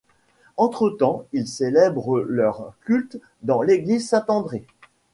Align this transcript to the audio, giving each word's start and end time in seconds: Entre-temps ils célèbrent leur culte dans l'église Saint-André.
Entre-temps 0.57 1.27
ils 1.31 1.47
célèbrent 1.47 2.21
leur 2.27 2.73
culte 2.81 3.19
dans 3.43 3.61
l'église 3.61 4.09
Saint-André. 4.09 4.65